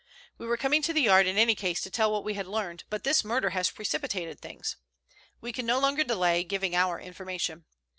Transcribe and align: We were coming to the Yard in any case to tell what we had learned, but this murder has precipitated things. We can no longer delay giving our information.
We 0.39 0.47
were 0.47 0.57
coming 0.57 0.81
to 0.81 0.93
the 0.93 1.03
Yard 1.03 1.27
in 1.27 1.37
any 1.37 1.53
case 1.53 1.79
to 1.81 1.91
tell 1.91 2.11
what 2.11 2.23
we 2.23 2.33
had 2.33 2.47
learned, 2.47 2.85
but 2.89 3.03
this 3.03 3.23
murder 3.23 3.51
has 3.51 3.69
precipitated 3.69 4.39
things. 4.39 4.75
We 5.41 5.53
can 5.53 5.67
no 5.67 5.77
longer 5.77 6.03
delay 6.03 6.43
giving 6.43 6.73
our 6.73 6.99
information. 6.99 7.65